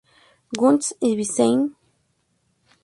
Guns 0.59 0.95
y 0.99 1.15
Vixen. 1.15 1.59